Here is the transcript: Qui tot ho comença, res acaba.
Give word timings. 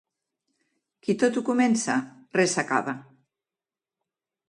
Qui 1.09 1.15
tot 1.25 1.37
ho 1.41 1.45
comença, 1.51 1.99
res 2.41 2.59
acaba. 2.67 2.99